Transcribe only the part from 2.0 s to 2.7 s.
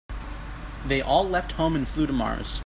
to Mars.